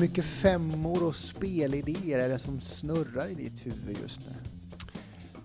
[0.00, 4.34] Hur mycket femmor och spelidéer är det som snurrar i ditt huvud just nu?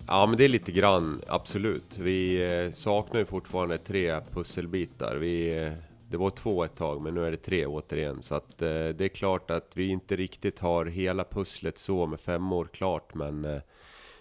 [0.08, 1.98] Ja, men det är lite grann, absolut.
[1.98, 5.16] Vi eh, saknar ju fortfarande tre pusselbitar.
[5.16, 5.72] Vi, eh,
[6.10, 8.22] det var två ett tag, men nu är det tre återigen.
[8.22, 12.20] Så att, eh, det är klart att vi inte riktigt har hela pusslet så med
[12.20, 13.62] femmor klart, men eh,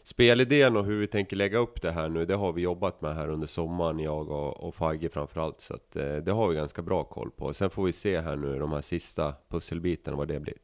[0.05, 3.15] spelidén och hur vi tänker lägga upp det här nu, det har vi jobbat med
[3.15, 5.61] här under sommaren, jag och, och Fagge framförallt.
[5.61, 7.55] Så att, eh, det har vi ganska bra koll på.
[7.55, 10.57] Sen får vi se här nu, de här sista pusselbitarna, vad det blir.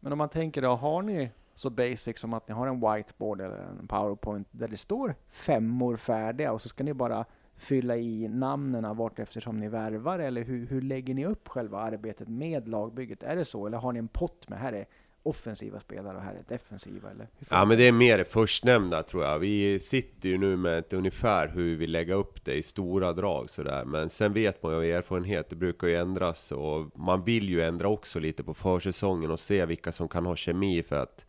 [0.00, 3.40] Men om man tänker då, har ni så basic som att ni har en whiteboard
[3.40, 7.24] eller en powerpoint där det står femmor färdiga och så ska ni bara
[7.56, 12.28] fylla i namnen vart eftersom ni värvar eller hur, hur lägger ni upp själva arbetet
[12.28, 13.22] med lagbygget?
[13.22, 14.86] Är det så eller har ni en pott med här är
[15.22, 17.28] offensiva spelare och här är defensiva eller?
[17.48, 19.38] Ja men det är mer det förstnämnda tror jag.
[19.38, 23.50] Vi sitter ju nu med ett ungefär hur vi lägga upp det i stora drag
[23.50, 23.84] sådär.
[23.84, 27.62] Men sen vet man ju av erfarenhet, det brukar ju ändras och man vill ju
[27.62, 31.26] ändra också lite på försäsongen och se vilka som kan ha kemi för att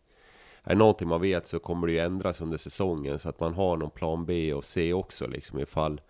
[0.62, 3.54] är det någonting man vet så kommer det ju ändras under säsongen så att man
[3.54, 6.00] har någon plan B och C också liksom ifall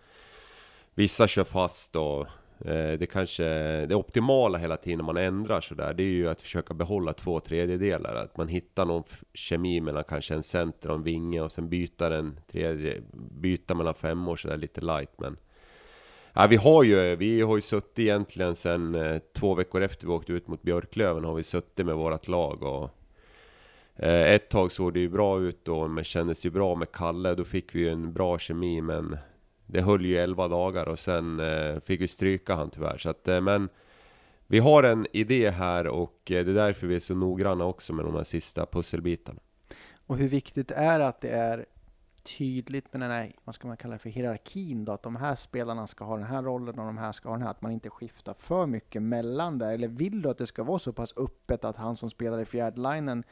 [0.93, 2.27] vissa kör fast och
[2.59, 3.43] Eh, det kanske,
[3.85, 7.39] det optimala hela tiden när man ändrar sådär, det är ju att försöka behålla två
[7.39, 8.15] tredjedelar.
[8.15, 9.03] Att man hittar någon
[9.33, 13.93] kemi mellan kanske en center och en vinge och sen byta den tredje, byta mellan
[13.93, 15.19] fem år sådär lite light.
[15.19, 15.37] Men
[16.33, 20.13] ja, vi har ju, vi har ju suttit egentligen sen eh, två veckor efter vi
[20.13, 22.89] åkte ut mot Björklöven har vi suttit med vårt lag och
[23.95, 27.35] eh, ett tag såg det ju bra ut då, men kändes ju bra med Kalle.
[27.35, 29.17] Då fick vi ju en bra kemi, men
[29.65, 32.97] det höll ju 11 dagar och sen eh, fick vi stryka han tyvärr.
[32.97, 33.69] Så att, eh, men
[34.47, 37.93] vi har en idé här och eh, det är därför vi är så noggranna också
[37.93, 39.39] med de här sista pusselbitarna.
[40.07, 41.65] Och hur viktigt är det att det är
[42.37, 44.91] tydligt med den här, vad ska man kalla det för, hierarkin då?
[44.91, 47.41] Att de här spelarna ska ha den här rollen och de här ska ha den
[47.41, 47.51] här.
[47.51, 49.73] Att man inte skiftar för mycket mellan där.
[49.73, 52.45] Eller vill du att det ska vara så pass öppet att han som spelar i
[52.45, 53.23] fjärde linen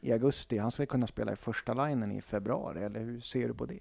[0.00, 2.84] i augusti, han ska kunna spela i första linen i februari?
[2.84, 3.80] Eller hur ser du på det?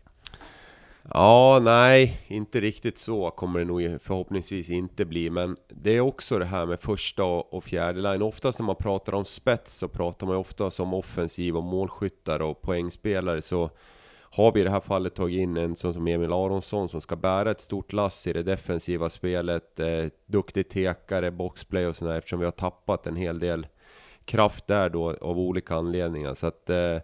[1.04, 5.30] Ja, nej, inte riktigt så kommer det nog förhoppningsvis inte bli.
[5.30, 8.22] Men det är också det här med första och fjärde line.
[8.22, 12.42] Oftast när man pratar om spets så pratar man ju oftast om offensiv och målskyttar
[12.42, 13.42] och poängspelare.
[13.42, 13.70] Så
[14.32, 17.16] har vi i det här fallet tagit in en sån som Emil Aronsson som ska
[17.16, 19.80] bära ett stort lass i det defensiva spelet.
[19.80, 23.68] Eh, duktig tekare, boxplay och sådär eftersom vi har tappat en hel del
[24.26, 26.34] kraft där då av olika anledningar.
[26.34, 26.98] Så att eh,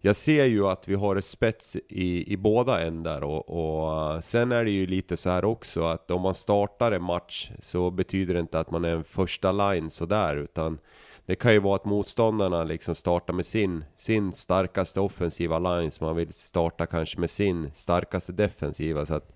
[0.00, 4.20] jag ser ju att vi har ett spets i, i båda ändar och, och eh,
[4.20, 7.90] sen är det ju lite så här också att om man startar en match så
[7.90, 10.78] betyder det inte att man är en första line sådär utan
[11.26, 16.06] det kan ju vara att motståndarna liksom startar med sin, sin starkaste offensiva line som
[16.06, 19.06] man vill starta kanske med sin starkaste defensiva.
[19.06, 19.32] Så att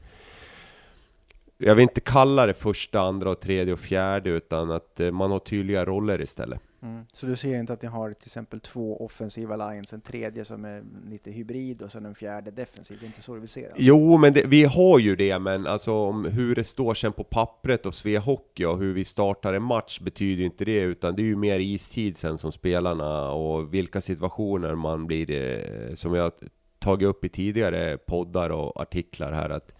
[1.58, 5.30] jag vill inte kalla det första, andra och tredje och fjärde utan att eh, man
[5.30, 6.60] har tydliga roller istället.
[6.82, 7.04] Mm.
[7.12, 10.64] Så du ser inte att ni har till exempel två offensiva lines, en tredje som
[10.64, 12.96] är lite hybrid och sen en fjärde defensiv?
[13.00, 13.72] Det är inte så du vill se det?
[13.76, 17.24] Jo, men det, vi har ju det, men alltså om hur det står sen på
[17.24, 21.22] pappret och Svea Hockey och hur vi startar en match betyder inte det, utan det
[21.22, 26.32] är ju mer istid sen som spelarna och vilka situationer man blir, eh, som jag
[26.78, 29.72] tagit upp i tidigare poddar och artiklar här, att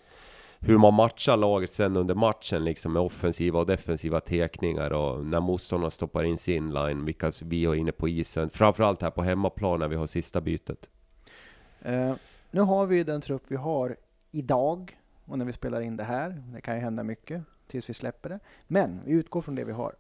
[0.67, 5.41] hur man matchar laget sen under matchen liksom med offensiva och defensiva tekningar och när
[5.41, 8.51] motståndarna stoppar in sin line, vilka vi har inne på isen.
[8.51, 10.91] Framförallt här på hemmaplan när vi har sista bytet.
[11.87, 12.15] Uh,
[12.51, 13.97] nu har vi den trupp vi har
[14.31, 16.43] idag och när vi spelar in det här.
[16.55, 18.39] Det kan ju hända mycket tills vi släpper det.
[18.67, 19.95] Men vi utgår från det vi har.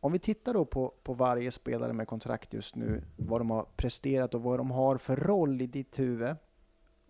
[0.00, 3.66] Om vi tittar då på, på varje spelare med kontrakt just nu, vad de har
[3.76, 6.36] presterat och vad de har för roll i ditt huvud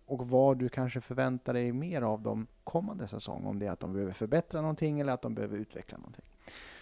[0.05, 3.45] och vad du kanske förväntar dig mer av dem kommande säsong.
[3.45, 6.25] Om det är att de behöver förbättra någonting eller att de behöver utveckla någonting.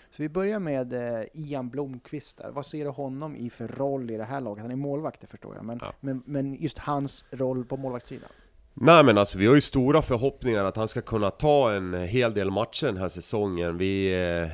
[0.09, 2.38] Så vi börjar med eh, Ian Blomqvist.
[2.38, 2.51] Där.
[2.51, 4.62] Vad ser du honom i för roll i det här laget?
[4.62, 5.66] Han är målvakt, det förstår jag.
[5.66, 5.94] Men, ja.
[6.00, 8.29] men, men just hans roll på målvaktssidan?
[8.73, 12.33] Nej men alltså vi har ju stora förhoppningar att han ska kunna ta en hel
[12.33, 13.77] del matcher den här säsongen.
[13.77, 14.51] Vi, eh,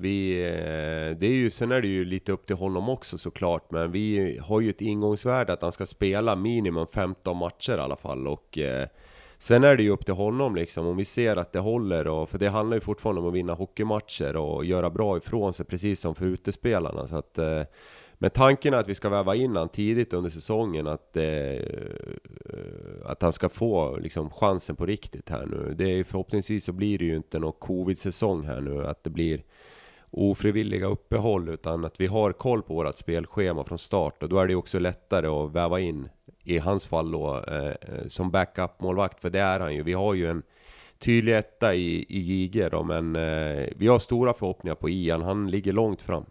[0.00, 3.70] vi, eh, det är ju, sen är det ju lite upp till honom också såklart,
[3.70, 7.96] men vi har ju ett ingångsvärde att han ska spela minimum 15 matcher i alla
[7.96, 8.26] fall.
[8.26, 8.88] Och, eh,
[9.38, 12.30] sen är det ju upp till honom liksom, om vi ser att det håller, och,
[12.30, 16.00] för det handlar ju fortfarande om att vinna hockeymatcher och göra bra ifrån sig, precis
[16.00, 17.06] som för utespelarna.
[17.06, 17.62] Så att, eh,
[18.18, 21.60] men tanken är att vi ska väva in han tidigt under säsongen, att, eh, eh,
[23.04, 25.74] att han ska få liksom, chansen på riktigt här nu.
[25.78, 29.42] Det är, förhoppningsvis så blir det ju inte någon covid-säsong här nu, att det blir
[30.10, 34.46] ofrivilliga uppehåll utan att vi har koll på vårt spelschema från start och då är
[34.46, 36.08] det också lättare att väva in
[36.44, 39.82] i hans fall då eh, eh, som backup-målvakt för det är han ju.
[39.82, 40.42] Vi har ju en
[40.98, 45.50] tydlig etta i, i JG då men eh, vi har stora förhoppningar på Ian, han
[45.50, 46.24] ligger långt fram.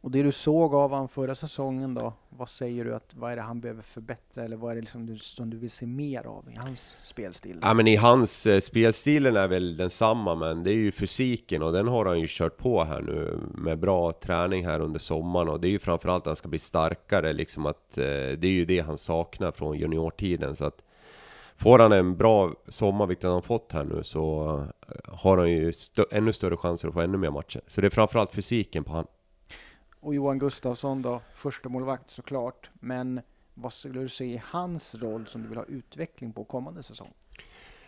[0.00, 3.36] Och det du såg av honom förra säsongen då, vad säger du att vad är
[3.36, 6.26] det han behöver förbättra eller vad är det liksom du, som du vill se mer
[6.26, 7.58] av i hans spelstil?
[7.62, 11.72] Ja men i hans eh, spelstilen är väl densamma men det är ju fysiken och
[11.72, 15.60] den har han ju kört på här nu med bra träning här under sommaren och
[15.60, 18.04] det är ju framförallt att han ska bli starkare liksom att eh,
[18.38, 20.82] det är ju det han saknar från juniortiden så att
[21.56, 24.56] Får han en bra sommar, vilket han har fått här nu, så
[24.88, 27.60] eh, har han ju stö ännu större chanser att få ännu mer matcher.
[27.66, 29.06] Så det är framförallt fysiken på han.
[30.04, 32.70] Och Johan Gustafsson då, första målvakt såklart.
[32.74, 33.20] Men
[33.54, 37.08] vad skulle du se i hans roll som du vill ha utveckling på kommande säsong?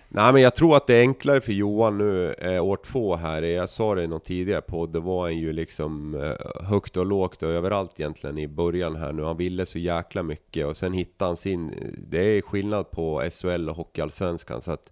[0.09, 3.43] Nej men jag tror att det är enklare för Johan nu, eh, år två här.
[3.43, 7.07] Jag sa det i någon tidigare podd, det var han ju liksom eh, högt och
[7.07, 9.23] lågt och överallt egentligen i början här nu.
[9.23, 11.95] Han ville så jäkla mycket och sen hittade han sin...
[12.09, 14.91] Det är skillnad på SHL och Hockeyallsvenskan så att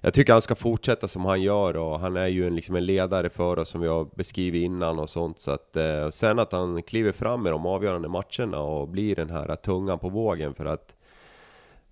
[0.00, 2.86] jag tycker han ska fortsätta som han gör och han är ju en, liksom en
[2.86, 5.38] ledare för oss som vi har beskrivit innan och sånt.
[5.38, 9.30] Så att, eh, sen att han kliver fram i de avgörande matcherna och blir den
[9.30, 10.94] här tungan på vågen för att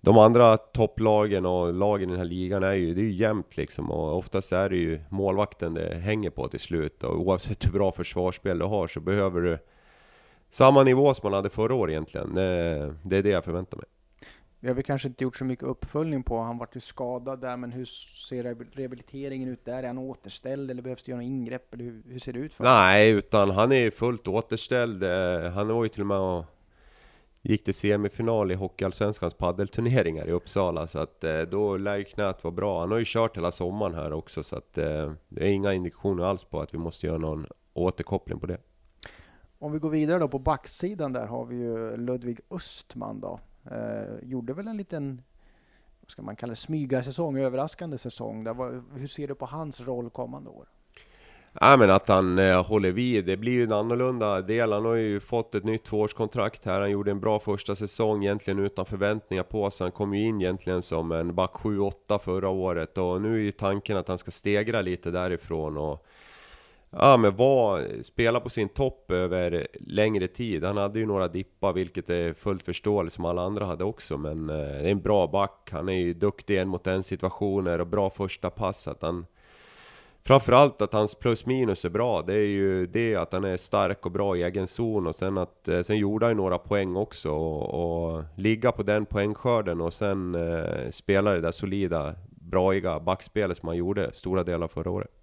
[0.01, 3.57] de andra topplagen och lagen i den här ligan är ju, det är ju jämnt
[3.57, 7.71] liksom och oftast är det ju målvakten det hänger på till slut och oavsett hur
[7.71, 9.57] bra försvarsspel du har så behöver du
[10.49, 12.35] samma nivå som man hade förra året egentligen.
[12.35, 13.85] Det, det är det jag förväntar mig.
[14.59, 17.57] Vi har väl kanske inte gjort så mycket uppföljning på, han vart ju skadad där,
[17.57, 17.85] men hur
[18.27, 18.43] ser
[18.75, 19.83] rehabiliteringen ut där?
[19.83, 21.73] Är han återställd eller behövs det göra några ingrepp?
[21.73, 22.53] Eller hur, hur ser det ut?
[22.53, 25.03] För Nej, utan han är fullt återställd.
[25.03, 26.45] Eh, han var ju till och med och
[27.41, 32.43] gick till semifinal i Hockeyallsvenskans paddelturneringar i Uppsala, så att eh, då lär ju knät
[32.43, 32.79] vara bra.
[32.79, 36.23] Han har ju kört hela sommaren här också, så att eh, det är inga indikationer
[36.23, 38.57] alls på att vi måste göra någon återkoppling på det.
[39.59, 43.39] Om vi går vidare då på backsidan där har vi ju Ludvig Östman då.
[43.71, 45.21] Eh, gjorde väl en liten,
[46.01, 48.43] vad ska man kalla det, smygarsäsong, överraskande säsong.
[48.43, 50.67] Där var, hur ser du på hans roll kommande år?
[51.59, 54.71] Ja, men att han eh, håller vid, det blir ju en annorlunda del.
[54.71, 56.81] Han har ju fått ett nytt tvåårskontrakt här.
[56.81, 59.85] Han gjorde en bra första säsong egentligen utan förväntningar på sig.
[59.85, 63.51] Han kom ju in egentligen som en back 7-8 förra året och nu är ju
[63.51, 66.05] tanken att han ska stegra lite därifrån och
[66.89, 70.63] ja, men var, spela på sin topp över längre tid.
[70.63, 74.17] Han hade ju några dippar, vilket är fullt förståeligt, som alla andra hade också.
[74.17, 75.69] Men eh, det är en bra back.
[75.71, 78.87] Han är ju duktig en mot en situationer och bra första pass.
[78.87, 79.25] Att han,
[80.23, 82.21] framförallt att hans plus minus är bra.
[82.21, 85.37] Det är ju det att han är stark och bra i egen zon och sen
[85.37, 89.81] att eh, sen gjorde han ju några poäng också och, och ligga på den poängskörden
[89.81, 94.91] och sen eh, spela det där solida, braiga backspelet som han gjorde stora delar förra
[94.91, 95.16] året.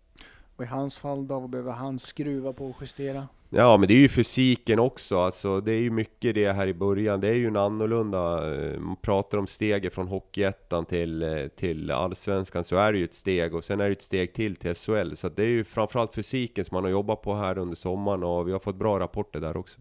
[0.56, 3.28] Och i hans fall då, vad behöver han skruva på och justera?
[3.56, 6.74] Ja men det är ju fysiken också, alltså det är ju mycket det här i
[6.74, 11.46] början, det är ju en annorlunda, eh, man pratar om steget från Hockeyettan till, eh,
[11.56, 14.56] till Allsvenskan så är det ju ett steg och sen är det ett steg till
[14.56, 17.76] till SHL, så det är ju framförallt fysiken som man har jobbat på här under
[17.76, 19.80] sommaren och vi har fått bra rapporter där också.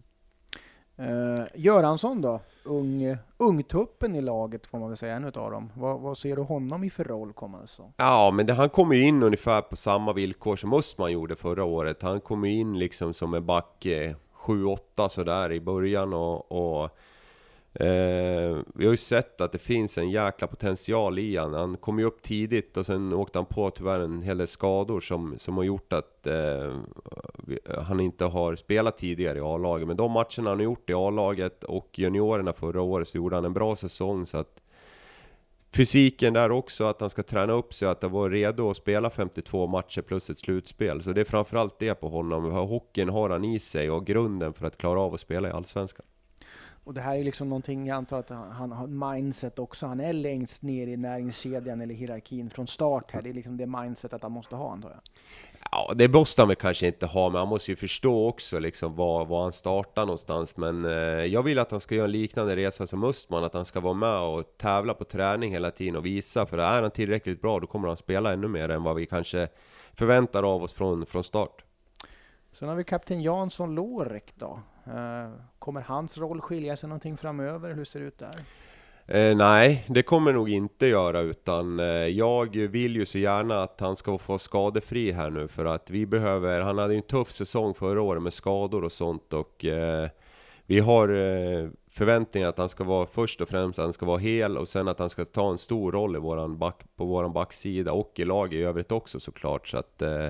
[1.00, 2.40] Uh, Göransson då?
[2.64, 5.72] Ung, ungtuppen i laget får man väl säga, en utav dem.
[5.74, 7.92] Vad, vad ser du honom i för roll kommande säsong?
[7.96, 11.64] Ja, men det, han kommer ju in ungefär på samma villkor som Östman gjorde förra
[11.64, 12.02] året.
[12.02, 14.14] Han kommer in liksom som en back eh,
[14.46, 16.90] 7-8 sådär i början och, och
[17.80, 21.54] Eh, vi har ju sett att det finns en jäkla potential i han.
[21.54, 25.00] Han kom ju upp tidigt och sen åkte han på tyvärr en hel del skador
[25.00, 26.74] som, som har gjort att eh,
[27.82, 29.88] han inte har spelat tidigare i A-laget.
[29.88, 33.44] Men de matcherna han har gjort i A-laget och juniorerna förra året så gjorde han
[33.44, 34.26] en bra säsong.
[34.26, 34.62] Så att
[35.76, 39.10] fysiken där också, att han ska träna upp sig, att han var redo att spela
[39.10, 41.02] 52 matcher plus ett slutspel.
[41.02, 42.44] Så det är framförallt det på honom.
[42.50, 46.06] Hockeyn har han i sig och grunden för att klara av att spela i Allsvenskan.
[46.84, 49.86] Och det här är liksom någonting, jag antar att han har mindset också.
[49.86, 53.22] Han är längst ner i näringskedjan eller hierarkin från start här.
[53.22, 55.00] Det är liksom det mindsetet han måste ha antar jag.
[55.70, 58.96] Ja, det måste han väl kanske inte ha, men han måste ju förstå också liksom
[58.96, 60.56] var, var han startar någonstans.
[60.56, 60.90] Men eh,
[61.24, 63.94] jag vill att han ska göra en liknande resa som Östman, att han ska vara
[63.94, 66.46] med och tävla på träning hela tiden och visa.
[66.46, 69.48] För är han tillräckligt bra, då kommer han spela ännu mer än vad vi kanske
[69.92, 71.64] förväntar av oss från, från start.
[72.52, 74.60] Sen har vi kapten Jansson Lorek då.
[74.86, 75.30] Eh,
[75.64, 77.74] kommer hans roll skilja sig någonting framöver?
[77.74, 78.34] Hur ser det ut där?
[79.06, 83.80] Eh, nej, det kommer nog inte göra utan eh, jag vill ju så gärna att
[83.80, 87.30] han ska få skadefri här nu för att vi behöver, han hade ju en tuff
[87.30, 90.08] säsong förra året med skador och sånt och eh,
[90.66, 94.18] vi har eh, förväntningar att han ska vara först och främst att han ska vara
[94.18, 97.32] hel och sen att han ska ta en stor roll i våran back, på våran
[97.32, 100.28] backsida och i laget i övrigt också såklart så att eh,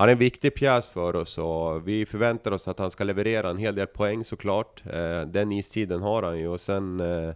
[0.00, 3.50] han är en viktig pjäs för oss och vi förväntar oss att han ska leverera
[3.50, 4.82] en hel del poäng såklart.
[4.86, 7.34] Eh, den istiden har han ju och sen eh,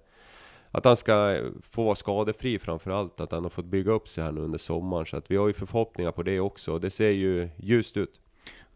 [0.71, 1.37] att han ska
[1.71, 5.07] få vara skadefri framförallt, att han har fått bygga upp sig här nu under sommaren.
[5.07, 8.21] Så att vi har ju förhoppningar på det också och det ser ju ljust ut.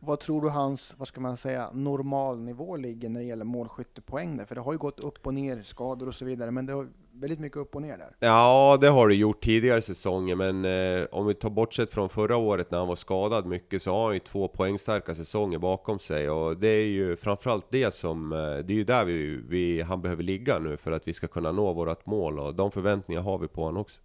[0.01, 4.45] Vad tror du hans, vad ska man säga, normalnivå ligger när det gäller målskyttepoäng där?
[4.45, 6.89] För det har ju gått upp och ner, skador och så vidare, men det har
[7.13, 8.17] väldigt mycket upp och ner där.
[8.21, 12.37] Ja, det har det gjort tidigare säsonger, men eh, om vi tar bortsett från förra
[12.37, 16.31] året när han var skadad mycket så har han ju två poängstarka säsonger bakom sig
[16.31, 20.03] och det är ju framförallt det som, eh, det är ju där vi, vi, han
[20.03, 23.39] behöver ligga nu för att vi ska kunna nå vårt mål och de förväntningar har
[23.39, 24.01] vi på honom också.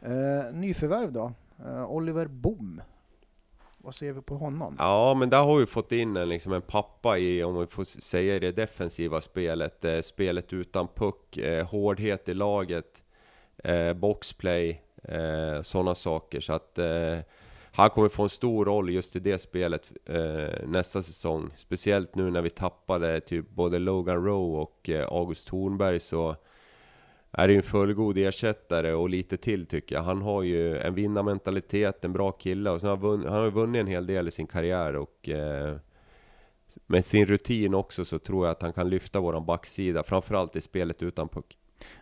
[0.00, 1.32] Eh, nyförvärv då?
[1.66, 2.80] Eh, Oliver Bom.
[3.88, 4.76] Vad ser vi på honom?
[4.78, 7.84] Ja, men där har vi fått in en, liksom en pappa i, om vi får
[7.84, 9.84] säga det, defensiva spelet.
[9.84, 13.02] Eh, spelet utan puck, eh, hårdhet i laget,
[13.64, 16.40] eh, boxplay, eh, sådana saker.
[16.40, 17.18] Så att eh,
[17.72, 21.50] han kommer få en stor roll just i det spelet eh, nästa säsong.
[21.56, 26.36] Speciellt nu när vi tappade typ både Logan Rowe och eh, August Thornberg så
[27.32, 30.02] är ju en fullgod ersättare och lite till tycker jag.
[30.02, 33.50] Han har ju en vinnarmentalitet, en bra kille och sen har han, vunnit, han har
[33.50, 35.76] vunnit en hel del i sin karriär och eh,
[36.86, 40.60] med sin rutin också så tror jag att han kan lyfta våran backsida, framförallt i
[40.60, 41.58] spelet utan puck.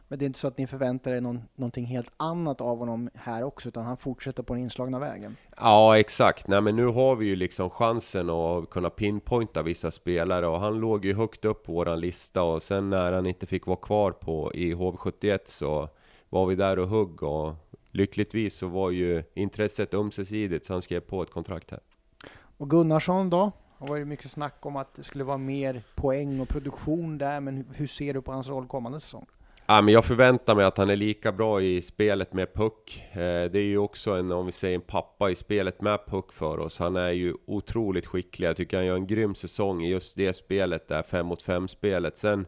[0.09, 3.11] Men det är inte så att ni förväntar er någon, någonting helt annat av honom
[3.15, 5.37] här också, utan han fortsätter på den inslagna vägen?
[5.57, 6.49] Ja, exakt.
[6.49, 10.81] Nej, men nu har vi ju liksom chansen att kunna pinpointa vissa spelare och han
[10.81, 14.13] låg ju högt upp på våran lista och sen när han inte fick vara kvar
[14.13, 15.89] på i HV71 så
[16.29, 17.55] var vi där och hugg och
[17.91, 21.81] lyckligtvis så var ju intresset ömsesidigt så han skrev på ett kontrakt här.
[22.59, 23.53] Och Gunnarsson då?
[23.79, 27.41] Det har varit mycket snack om att det skulle vara mer poäng och produktion där,
[27.41, 29.27] men hur ser du på hans roll kommande säsong?
[29.69, 33.05] Ja, men jag förväntar mig att han är lika bra i spelet med puck.
[33.13, 36.33] Eh, det är ju också en, om vi säger en pappa i spelet med puck
[36.33, 36.79] för oss.
[36.79, 38.49] Han är ju otroligt skicklig.
[38.49, 41.69] Jag tycker han gör en grym säsong i just det spelet, där 5 mot 5
[41.69, 42.19] spelet.
[42.19, 42.47] Sen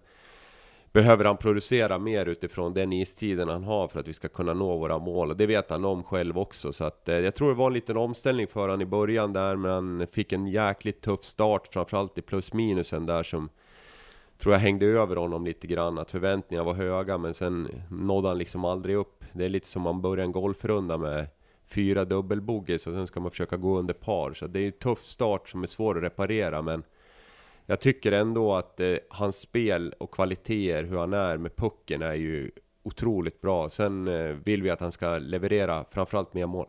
[0.92, 4.76] behöver han producera mer utifrån den istiden han har för att vi ska kunna nå
[4.76, 5.30] våra mål.
[5.30, 6.72] Och det vet han om själv också.
[6.72, 9.56] Så att, eh, jag tror det var en liten omställning för honom i början där,
[9.56, 13.48] men han fick en jäkligt tuff start, framförallt i plus minusen där som
[14.38, 18.38] tror jag hängde över honom lite grann, att förväntningarna var höga men sen nådde han
[18.38, 19.24] liksom aldrig upp.
[19.32, 21.26] Det är lite som man börjar en golfrunda med
[21.66, 24.34] fyra dubbelbogeys och sen ska man försöka gå under par.
[24.34, 26.82] Så det är en tuff start som är svår att reparera men
[27.66, 32.14] jag tycker ändå att eh, hans spel och kvaliteter, hur han är med pucken är
[32.14, 32.50] ju
[32.82, 33.70] otroligt bra.
[33.70, 36.66] Sen eh, vill vi att han ska leverera framförallt mer mål.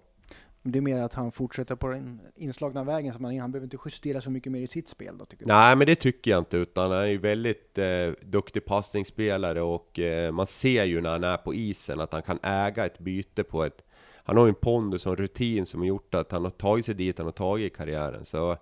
[0.64, 3.78] Det är mer att han fortsätter på den inslagna vägen, så man, han behöver inte
[3.86, 6.58] justera så mycket mer i sitt spel då, tycker Nej, men det tycker jag inte,
[6.58, 11.24] utan han är ju väldigt eh, duktig passningsspelare och eh, man ser ju när han
[11.24, 13.84] är på isen att han kan äga ett byte på ett...
[14.24, 16.86] Han har ju en pondus och en rutin som har gjort att han har tagit
[16.86, 18.26] sig dit han har tagit i karriären.
[18.26, 18.58] Så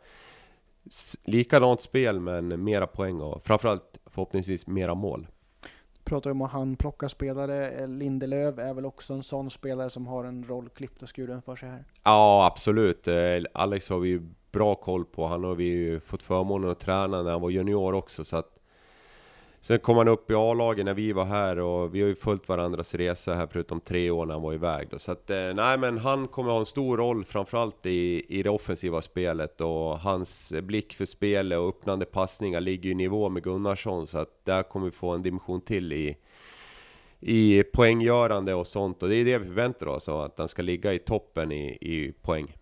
[1.25, 5.27] likadant spel, men mera poäng och framförallt förhoppningsvis mera mål
[6.07, 7.71] pratar om att han plockar spelare.
[7.71, 11.41] Eh, Lindelöf är väl också en sån spelare som har en roll klippt och skuren
[11.41, 11.85] för sig här?
[12.03, 13.07] Ja, absolut.
[13.07, 13.15] Eh,
[13.53, 14.21] Alex har vi ju
[14.51, 15.27] bra koll på.
[15.27, 18.56] Han har vi ju fått förmånen att träna när han var junior också, så att
[19.61, 22.49] Sen kom han upp i A-laget när vi var här och vi har ju följt
[22.49, 24.99] varandras resa här förutom tre år när han var iväg då.
[24.99, 28.49] Så att, eh, nej men han kommer ha en stor roll framförallt i, i det
[28.49, 34.07] offensiva spelet och hans blick för spelet och öppnande passningar ligger i nivå med Gunnarsson
[34.07, 36.17] så att där kommer vi få en dimension till i,
[37.19, 40.93] i poänggörande och sånt och det är det vi förväntar oss, att han ska ligga
[40.93, 42.57] i toppen i, i poäng.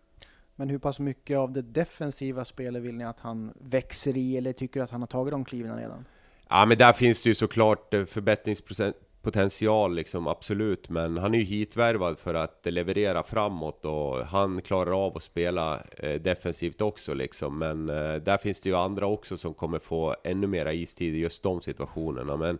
[0.55, 4.53] Men hur pass mycket av det defensiva spelet vill ni att han växer i eller
[4.53, 6.05] tycker att han har tagit de kliven redan?
[6.49, 10.89] Ja men där finns det ju såklart eh, förbättringspotential liksom, absolut.
[10.89, 15.79] Men han är ju hitvärvad för att leverera framåt och han klarar av att spela
[15.97, 17.59] eh, defensivt också liksom.
[17.59, 21.19] Men eh, där finns det ju andra också som kommer få ännu mera istid i
[21.19, 22.37] just de situationerna.
[22.37, 22.57] Men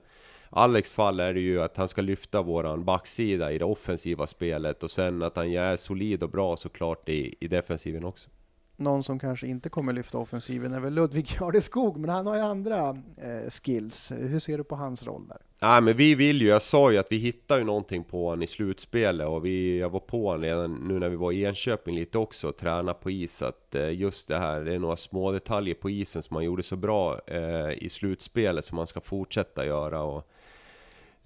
[0.49, 4.83] Alex fall är det ju att han ska lyfta våran backsida i det offensiva spelet
[4.83, 8.29] och sen att han är solid och bra såklart i, i defensiven också
[8.77, 12.41] någon som kanske inte kommer lyfta offensiven är väl Ludvig Jardeskog, men han har ju
[12.41, 14.11] andra eh, skills.
[14.11, 15.37] Hur ser du på hans roll där?
[15.61, 18.41] Nej, men vi vill ju, jag sa ju att vi hittar ju någonting på honom
[18.43, 21.95] i slutspelet och vi, jag var på honom redan nu när vi var i Enköping
[21.95, 25.31] lite också och tränade på is att eh, just det här, det är några små
[25.31, 29.65] detaljer på isen som han gjorde så bra eh, i slutspelet som han ska fortsätta
[29.65, 30.29] göra och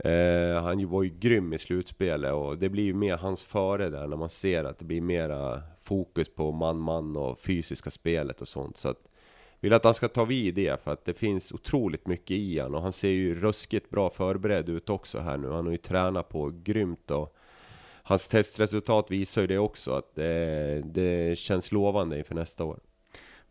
[0.03, 4.07] Eh, han var ju grym i slutspelet och det blir ju mer hans före där
[4.07, 8.77] när man ser att det blir mera fokus på man-man och fysiska spelet och sånt.
[8.77, 9.09] Så att,
[9.59, 12.75] vill att han ska ta vid det för att det finns otroligt mycket i han
[12.75, 15.49] och han ser ju ruskigt bra förberedd ut också här nu.
[15.49, 17.35] Han har ju tränat på grymt och
[18.03, 22.79] hans testresultat visar ju det också att det, det känns lovande inför nästa år.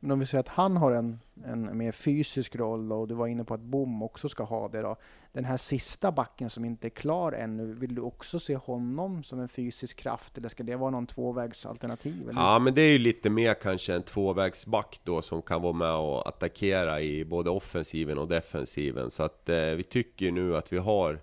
[0.00, 3.26] Men om vi säger att han har en, en mer fysisk roll och du var
[3.26, 4.96] inne på att Bom också ska ha det då.
[5.32, 9.40] Den här sista backen som inte är klar ännu, vill du också se honom som
[9.40, 12.28] en fysisk kraft eller ska det vara någon tvåvägsalternativ?
[12.28, 12.40] Eller?
[12.40, 15.94] Ja, men det är ju lite mer kanske en tvåvägsback då som kan vara med
[15.94, 19.10] och attackera i både offensiven och defensiven.
[19.10, 21.18] Så att eh, vi tycker nu att vi har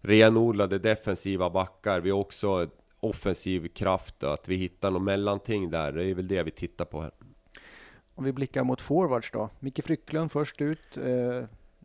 [0.00, 2.00] renodlade defensiva backar.
[2.00, 2.66] Vi har också
[3.00, 5.92] offensiv kraft och att vi hittar något mellanting där.
[5.92, 7.10] Det är väl det vi tittar på här.
[8.18, 9.50] Om vi blickar mot forwards då.
[9.60, 10.96] Micke Frycklund först ut.
[10.96, 11.04] Eh,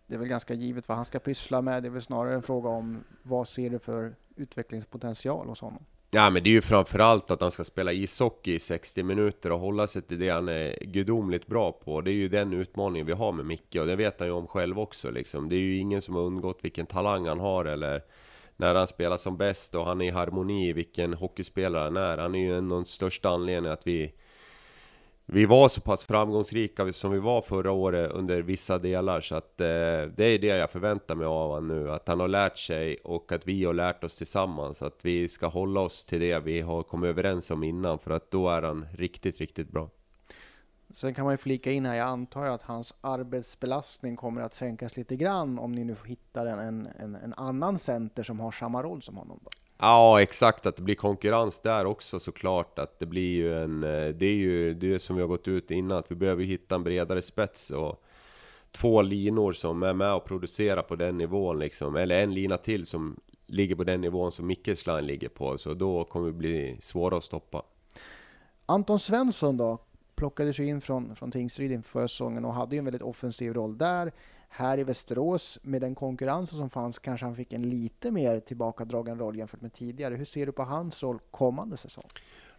[0.07, 1.83] det är väl ganska givet vad han ska pyssla med.
[1.83, 5.85] Det är väl snarare en fråga om vad ser du för utvecklingspotential hos honom?
[6.11, 9.59] Ja men det är ju framförallt att han ska spela ishockey i 60 minuter och
[9.59, 12.01] hålla sig till det han är gudomligt bra på.
[12.01, 14.47] Det är ju den utmaningen vi har med Micke och det vet han ju om
[14.47, 15.49] själv också liksom.
[15.49, 18.01] Det är ju ingen som har undgått vilken talang han har eller
[18.57, 22.17] när han spelar som bäst och han är i harmoni vilken hockeyspelare han är.
[22.17, 24.13] Han är ju en av de största anledningarna att vi
[25.25, 29.61] vi var så pass framgångsrika som vi var förra året under vissa delar så att
[29.61, 29.67] eh,
[30.15, 33.31] det är det jag förväntar mig av honom nu att han har lärt sig och
[33.31, 36.83] att vi har lärt oss tillsammans att vi ska hålla oss till det vi har
[36.83, 39.89] kommit överens om innan för att då är han riktigt, riktigt bra.
[40.93, 44.97] Sen kan man ju flika in här, jag antar att hans arbetsbelastning kommer att sänkas
[44.97, 49.01] lite grann om ni nu hittar en, en, en annan center som har samma roll
[49.01, 49.39] som honom.
[49.43, 49.49] Då.
[49.83, 50.65] Ja, exakt.
[50.65, 52.79] Att det blir konkurrens där också såklart.
[52.79, 53.83] Att det blir ju en...
[53.83, 56.75] Eh, det är ju det som vi har gått ut innan, att vi behöver hitta
[56.75, 58.03] en bredare spets och
[58.71, 61.95] två linor som är med och producerar på den nivån liksom.
[61.95, 65.57] Eller en lina till som ligger på den nivån som Mickes line ligger på.
[65.57, 67.63] Så då kommer det bli svåra att stoppa.
[68.65, 69.77] Anton Svensson då?
[70.15, 73.53] Plockades ju in från, från Tingsryd inför förra säsongen och hade ju en väldigt offensiv
[73.53, 74.11] roll där.
[74.53, 79.19] Här i Västerås, med den konkurrensen som fanns, kanske han fick en lite mer tillbakadragen
[79.19, 80.15] roll jämfört med tidigare.
[80.15, 82.03] Hur ser du på hans roll kommande säsong?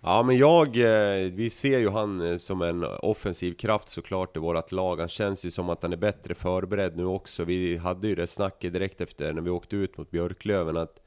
[0.01, 4.41] Ja, men jag, eh, vi ser ju han eh, som en offensiv kraft såklart i
[4.41, 4.97] vårt lag.
[4.97, 7.45] Han känns ju som att han är bättre förberedd nu också.
[7.45, 10.99] Vi hade ju det snacket direkt efter när vi åkte ut mot Björklöven att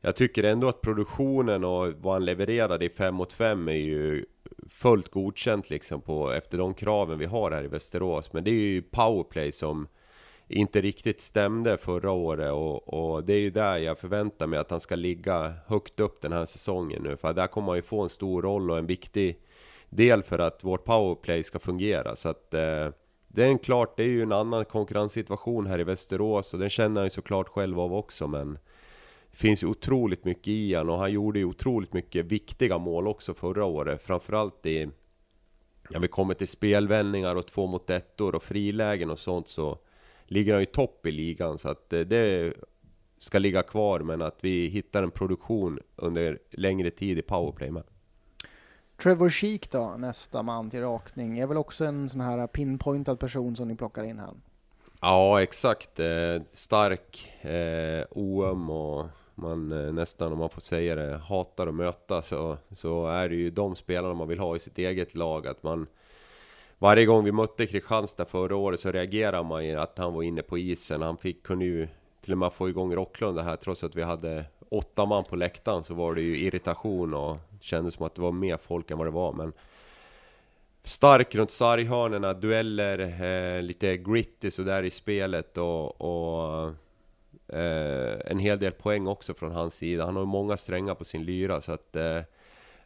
[0.00, 4.24] jag tycker ändå att produktionen och vad han levererade i 5 mot 5 är ju
[4.68, 8.32] fullt godkänt liksom på, efter de kraven vi har här i Västerås.
[8.32, 9.88] Men det är ju powerplay som
[10.52, 14.70] inte riktigt stämde förra året och, och, det är ju där jag förväntar mig att
[14.70, 17.16] han ska ligga högt upp den här säsongen nu.
[17.16, 19.38] För där kommer han ju få en stor roll och en viktig
[19.90, 22.16] del för att vårt powerplay ska fungera.
[22.16, 22.88] Så att eh,
[23.28, 26.70] det är en klart, det är ju en annan konkurrenssituation här i Västerås och den
[26.70, 28.58] känner han ju såklart själv av också men
[29.30, 33.08] det finns ju otroligt mycket i han och han gjorde ju otroligt mycket viktiga mål
[33.08, 34.02] också förra året.
[34.02, 34.88] Framförallt i,
[35.90, 39.78] när vi kommer till spelvändningar och två mot ettor och frilägen och sånt så
[40.32, 42.54] ligger han ju topp i ligan så att eh, det
[43.16, 47.82] ska ligga kvar men att vi hittar en produktion under längre tid i powerplay med.
[49.02, 53.56] Trevor Sheek då, nästa man till rakning, är väl också en sån här pinpointad person
[53.56, 54.30] som ni plockar in här?
[55.00, 56.00] Ja, exakt.
[56.00, 61.74] Eh, stark, eh, oöm och man eh, nästan, om man får säga det, hatar att
[61.74, 65.46] möta så, så är det ju de spelarna man vill ha i sitt eget lag.
[65.46, 65.86] Att man
[66.82, 70.42] varje gång vi mötte Kristianstad förra året så reagerade man ju att han var inne
[70.42, 71.02] på isen.
[71.02, 71.88] Han fick, kunde ju
[72.24, 75.84] till och med få igång Rocklunda här trots att vi hade åtta man på läktaren
[75.84, 78.98] så var det ju irritation och det kändes som att det var mer folk än
[78.98, 79.32] vad det var.
[79.32, 79.52] Men
[80.82, 86.68] stark runt sarghörnorna, dueller, eh, lite gritty sådär i spelet och, och
[87.56, 90.04] eh, en hel del poäng också från hans sida.
[90.04, 92.20] Han har många strängar på sin lyra så att eh,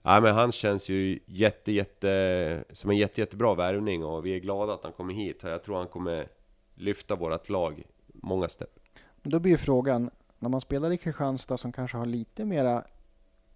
[0.08, 4.40] Ja, men han känns ju jätte, jätte, som en jätte, jättebra värvning och vi är
[4.40, 5.42] glada att han kommer hit.
[5.42, 6.28] Jag tror han kommer
[6.74, 8.68] lyfta vårt lag många steg.
[9.22, 12.84] Då blir ju frågan, när man spelar i Kristianstad som kanske har lite mera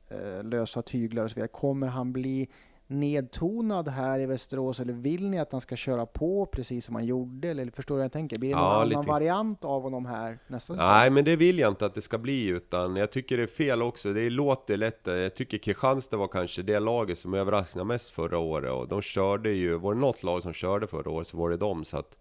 [0.08, 2.48] eh, lösa tyglar och så vidare, kommer han bli
[2.90, 7.05] nedtonad här i Västerås eller vill ni att han ska köra på precis som han
[7.05, 7.48] gjorde?
[7.48, 8.38] Eller förstår du vad jag tänker?
[8.38, 10.87] Blir det någon ja, annan variant av honom här nästa säsong?
[10.87, 13.46] Nej, men det vill jag inte att det ska bli utan jag tycker det är
[13.46, 14.12] fel också.
[14.12, 15.00] Det låter lätt.
[15.05, 19.50] Jag tycker Kristianstad var kanske det laget som överraskade mest förra året och de körde
[19.53, 22.16] ju, var det något lag som körde förra året så var det dem så att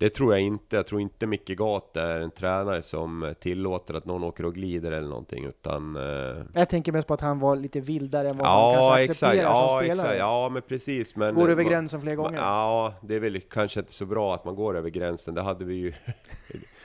[0.00, 0.76] det tror jag inte.
[0.76, 4.92] Jag tror inte Micke Gat är en tränare som tillåter att någon åker och glider
[4.92, 5.96] eller någonting, utan...
[5.96, 6.44] Eh...
[6.54, 9.22] Jag tänker mest på att han var lite vildare än vad ja, man kanske exakt,
[9.22, 10.06] accepterar ja, som spelare.
[10.06, 11.16] Exakt, ja, men precis.
[11.16, 12.38] Men, går över gränsen flera gånger?
[12.38, 15.34] Ja, det är väl kanske inte så bra att man går över gränsen.
[15.34, 15.92] Det hade vi ju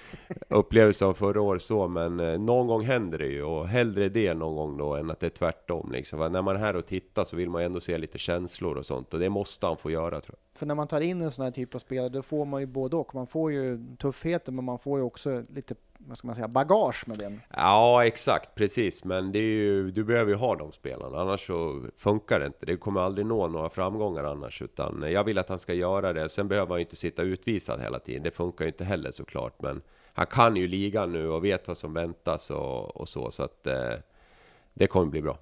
[0.49, 4.33] upplevelse av förra året så, men eh, någon gång händer det ju och hellre det
[4.33, 6.31] någon gång då än att det är tvärtom liksom.
[6.31, 8.85] När man är här och tittar så vill man ju ändå se lite känslor och
[8.85, 10.59] sånt och det måste han få göra tror jag.
[10.59, 12.67] För när man tar in en sån här typ av spelare då får man ju
[12.67, 13.15] både och.
[13.15, 17.07] Man får ju tuffheten men man får ju också lite vad ska man säga, bagage
[17.07, 17.41] med den.
[17.49, 19.03] Ja, exakt, precis.
[19.03, 22.65] Men det är ju, du behöver ju ha de spelarna, annars så funkar det inte.
[22.65, 26.29] Det kommer aldrig nå några framgångar annars, utan jag vill att han ska göra det.
[26.29, 29.61] Sen behöver han ju inte sitta utvisad hela tiden, det funkar ju inte heller såklart.
[29.61, 29.81] Men
[30.15, 33.67] han kan ju ligan nu och vet vad som väntas och, och så, så att
[33.67, 33.93] eh,
[34.73, 35.37] det kommer bli bra.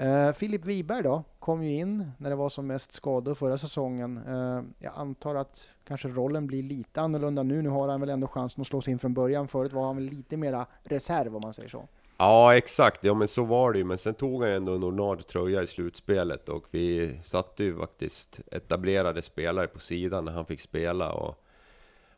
[0.00, 4.18] Uh, Filip Wiberg då, kom ju in när det var som mest skador förra säsongen.
[4.28, 7.62] Uh, jag antar att kanske rollen blir lite annorlunda nu.
[7.62, 9.48] Nu har han väl ändå chansen att slå sig in från början.
[9.48, 11.88] Förut var han väl lite mera reserv om man säger så.
[12.18, 13.04] Ja, exakt.
[13.04, 13.84] Ja, men så var det ju.
[13.84, 17.76] Men sen tog han ju ändå en ordinarie tröja i slutspelet och vi satte ju
[17.78, 21.12] faktiskt etablerade spelare på sidan när han fick spela.
[21.12, 21.45] Och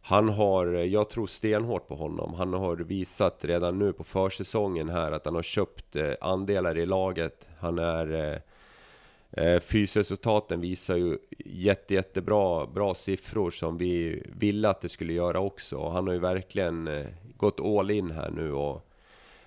[0.08, 2.34] han har, jag tror stenhårt på honom.
[2.34, 6.86] Han har visat redan nu på försäsongen här att han har köpt eh, andelar i
[6.86, 7.46] laget.
[7.58, 14.80] Han är eh, eh, Fysresultaten visar ju jätte, jättebra bra siffror som vi ville att
[14.80, 15.76] det skulle göra också.
[15.76, 18.88] Och han har ju verkligen gått all in här nu och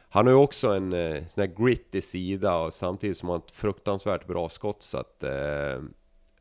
[0.10, 0.91] han har ju också en
[1.28, 5.24] sån här gritty sida och samtidigt som han har ett fruktansvärt bra skott så att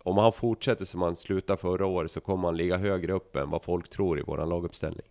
[0.03, 3.51] om han fortsätter som han slutade förra året så kommer han ligga högre upp än
[3.51, 5.07] vad folk tror i våran laguppställning.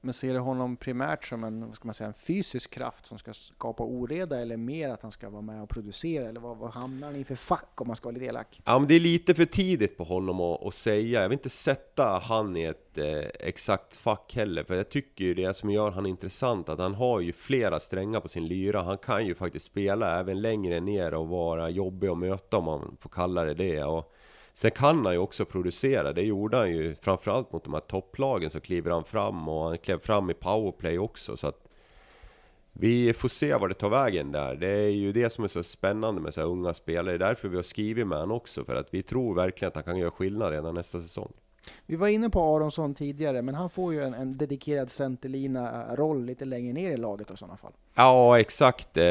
[0.00, 3.18] Men ser du honom primärt som en, vad ska man säga, en fysisk kraft som
[3.18, 6.28] ska skapa oreda eller mer att han ska vara med och producera?
[6.28, 8.60] Eller vad, vad hamnar han i för fack om man ska vara lite elak?
[8.64, 11.22] Ja, men det är lite för tidigt på honom att, att säga.
[11.22, 15.34] Jag vill inte sätta han i ett eh, exakt fack heller, för jag tycker ju
[15.34, 18.82] det som gör han intressant att han har ju flera strängar på sin lyra.
[18.82, 22.96] Han kan ju faktiskt spela även längre ner och vara jobbig att möta om man
[23.00, 23.84] får kalla det det.
[23.84, 24.14] Och
[24.58, 28.50] Sen kan han ju också producera, det gjorde han ju framförallt mot de här topplagen
[28.50, 31.68] så kliver han fram och han klev fram i powerplay också så att
[32.72, 34.56] vi får se var det tar vägen där.
[34.56, 37.18] Det är ju det som är så spännande med så här unga spelare.
[37.18, 39.74] Det är därför vi har skrivit med honom också, för att vi tror verkligen att
[39.74, 41.32] han kan göra skillnad redan nästa säsong.
[41.86, 46.44] Vi var inne på Aronsson tidigare, men han får ju en, en dedikerad centerlina-roll lite
[46.44, 47.72] längre ner i laget i sådana fall.
[47.94, 48.96] Ja, exakt.
[48.96, 49.04] Eh,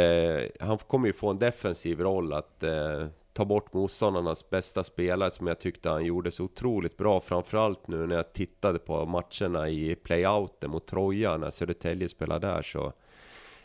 [0.60, 3.06] han kommer ju få en defensiv roll att eh,
[3.38, 7.20] ta bort motståndarnas bästa spelare som jag tyckte han gjorde så otroligt bra.
[7.20, 12.62] Framförallt nu när jag tittade på matcherna i playouten mot Troja när Södertälje spelade där
[12.62, 12.94] så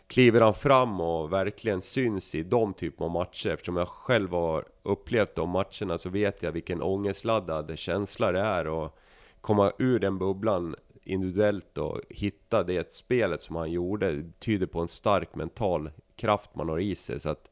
[0.06, 3.48] kliver han fram och verkligen syns i de typer av matcher.
[3.48, 8.84] Eftersom jag själv har upplevt de matcherna så vet jag vilken ångestladdad känsla det är
[8.84, 8.94] att
[9.40, 14.12] komma ur den bubblan individuellt och hitta det spelet som han gjorde.
[14.12, 17.20] Det tyder på en stark mental kraft man har i sig.
[17.20, 17.51] Så att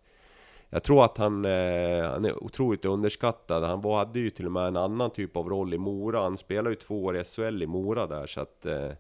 [0.70, 3.64] jag tror att han, eh, han är otroligt underskattad.
[3.64, 6.20] Han var, hade ju till och med en annan typ av roll i Mora.
[6.20, 8.90] Han spelade ju två år i SHL i Mora där så att eh,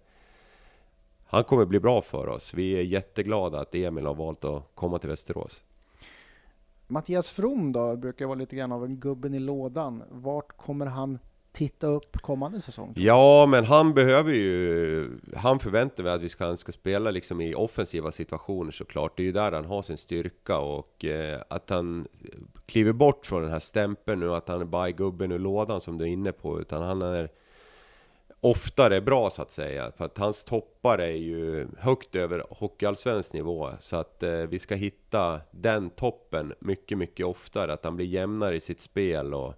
[1.26, 2.54] han kommer bli bra för oss.
[2.54, 5.64] Vi är jätteglada att Emil har valt att komma till Västerås.
[6.86, 10.02] Mattias From då, brukar vara lite grann av en gubben i lådan.
[10.10, 11.18] Vart kommer han
[11.52, 12.92] titta upp kommande säsong?
[12.96, 15.20] Ja, men han behöver ju...
[15.36, 19.16] Han förväntar sig att vi ska, han ska spela liksom i offensiva situationer såklart.
[19.16, 22.08] Det är ju där han har sin styrka och eh, att han
[22.66, 25.98] kliver bort från den här stämpeln nu att han är bara gubben ur lådan som
[25.98, 27.30] du är inne på, utan han är
[28.40, 29.92] oftare bra så att säga.
[29.96, 33.70] För att hans toppar är ju högt över hockeyallsvensk nivå.
[33.80, 37.72] Så att eh, vi ska hitta den toppen mycket, mycket oftare.
[37.72, 39.54] Att han blir jämnare i sitt spel och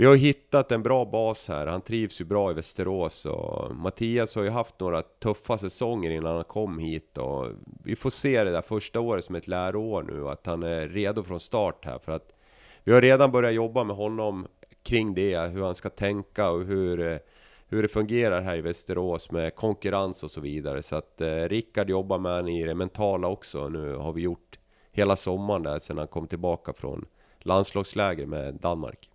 [0.00, 1.66] vi har hittat en bra bas här.
[1.66, 6.34] Han trivs ju bra i Västerås och Mattias har ju haft några tuffa säsonger innan
[6.34, 7.46] han kom hit och
[7.84, 11.22] vi får se det där första året som ett läroår nu, att han är redo
[11.22, 12.32] från start här för att
[12.84, 14.46] vi har redan börjat jobba med honom
[14.82, 17.20] kring det, hur han ska tänka och hur,
[17.68, 20.82] hur det fungerar här i Västerås med konkurrens och så vidare.
[20.82, 23.68] Så att eh, Rickard jobbar med honom i det mentala också.
[23.68, 24.58] Nu har vi gjort
[24.92, 27.04] hela sommaren där sedan han kom tillbaka från
[27.38, 29.10] landslagsläger med Danmark.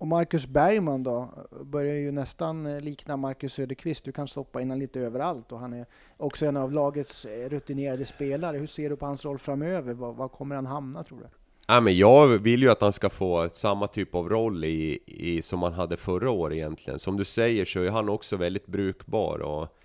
[0.00, 1.28] Och Marcus Bergman då,
[1.64, 4.04] börjar ju nästan eh, likna Marcus Söderqvist.
[4.04, 5.86] Du kan stoppa in honom lite överallt och han är
[6.16, 8.58] också en av lagets eh, rutinerade spelare.
[8.58, 9.92] Hur ser du på hans roll framöver?
[9.92, 11.24] Var, var kommer han hamna tror du?
[11.66, 15.42] Ja, men jag vill ju att han ska få samma typ av roll i, i,
[15.42, 16.98] som han hade förra året egentligen.
[16.98, 19.79] Som du säger så är han också väldigt brukbar och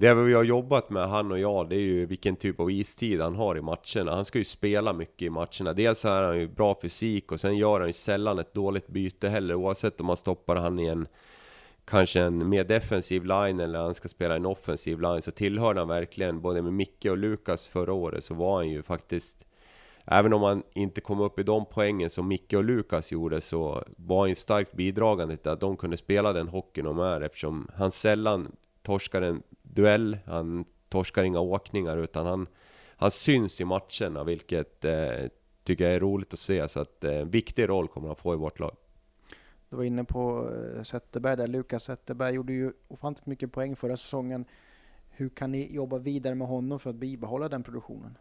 [0.00, 3.20] det vi har jobbat med, han och jag, det är ju vilken typ av istid
[3.20, 4.14] han har i matcherna.
[4.14, 5.72] Han ska ju spela mycket i matcherna.
[5.72, 9.28] Dels är han ju bra fysik och sen gör han ju sällan ett dåligt byte
[9.28, 9.54] heller.
[9.54, 11.06] Oavsett om man stoppar han i en
[11.84, 15.88] kanske en mer defensiv line eller han ska spela en offensiv line så tillhör han
[15.88, 19.44] verkligen, både med Micke och Lukas förra året så var han ju faktiskt
[20.10, 23.84] Även om han inte kom upp i de poängen som Micke och Lukas gjorde så
[23.96, 27.68] var han ju starkt bidragande till att de kunde spela den hockeyn de är eftersom
[27.74, 29.42] han sällan torskar en
[29.74, 32.46] duell, han torskar inga åkningar utan han,
[32.96, 35.28] han syns i matcherna vilket eh,
[35.64, 36.68] tycker jag är roligt att se.
[36.68, 38.76] Så att eh, viktig roll kommer han få i vårt lag.
[39.70, 43.96] Du var inne på eh, Zetterberg där, Lukas Zetterberg gjorde ju ofantligt mycket poäng förra
[43.96, 44.44] säsongen.
[45.10, 48.18] hur kan ni jobba vidare med honom för att bibehålla den produktionen?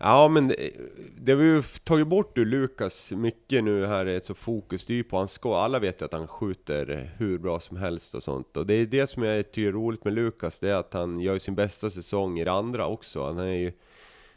[0.00, 0.70] Ja men det,
[1.16, 4.92] det har vi ju tagit bort ur Lukas mycket nu här, är så fokus, det
[4.92, 5.56] är ju på hans skott.
[5.56, 8.56] Alla vet ju att han skjuter hur bra som helst och sånt.
[8.56, 11.20] Och det är det som jag tycker är roligt med Lukas, det är att han
[11.20, 13.24] gör sin bästa säsong i det andra också.
[13.24, 13.72] Han är ju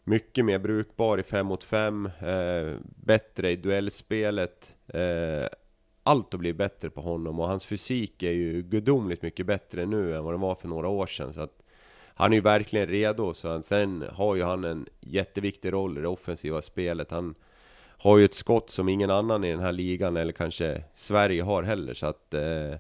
[0.04, 4.74] mycket mer brukbar i 5 mot 5, eh, bättre i duellspelet.
[4.88, 5.48] Eh,
[6.04, 10.16] allt har blivit bättre på honom och hans fysik är ju gudomligt mycket bättre nu
[10.16, 11.34] än vad den var för några år sedan.
[11.34, 11.62] Så att
[12.16, 16.02] han är ju verkligen redo, så han, sen har ju han en jätteviktig roll i
[16.02, 17.12] det offensiva spelet.
[17.12, 17.36] Han
[17.98, 21.64] har ju ett skott som ingen annan i den här ligan, eller kanske Sverige har
[21.64, 22.80] heller, så att eh,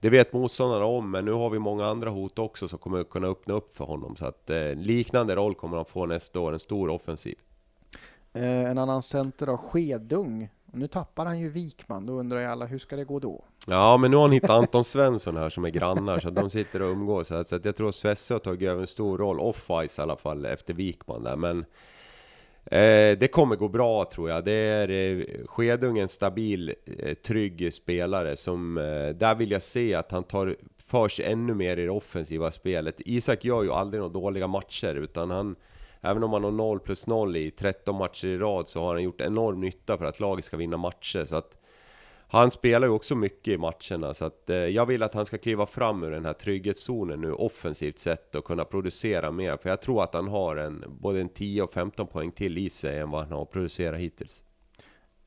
[0.00, 3.26] det vet motståndarna om, men nu har vi många andra hot också som kommer kunna
[3.26, 4.16] öppna upp för honom.
[4.16, 7.38] Så att eh, liknande roll kommer han få nästa år, en stor offensiv.
[8.32, 10.48] Eh, en annan center då, Skedung.
[10.72, 13.44] Nu tappar han ju Wikman, då undrar jag alla, hur ska det gå då?
[13.70, 16.82] Ja, men nu har han hittat Anton Svensson här som är grannar, så de sitter
[16.82, 17.44] och umgås här.
[17.44, 20.46] Så att jag tror Svesse har tagit över en stor roll, off-ice i alla fall,
[20.46, 21.36] efter Wikman där.
[21.36, 21.58] Men
[22.64, 24.44] eh, det kommer gå bra tror jag.
[24.44, 29.94] Det är eh, Skedung en stabil, eh, trygg spelare som, eh, där vill jag se
[29.94, 32.94] att han tar för sig ännu mer i det offensiva spelet.
[32.98, 35.56] Isak gör ju aldrig några dåliga matcher, utan han
[36.00, 39.02] Även om han har 0 plus 0 i 13 matcher i rad så har han
[39.02, 41.24] gjort enorm nytta för att laget ska vinna matcher.
[41.24, 41.57] Så att
[42.30, 45.38] han spelar ju också mycket i matcherna, så att eh, jag vill att han ska
[45.38, 49.56] kliva fram ur den här trygghetszonen nu offensivt sett och kunna producera mer.
[49.56, 52.70] För jag tror att han har en, både en 10 och 15 poäng till i
[52.70, 54.42] sig än vad han har producerat hittills.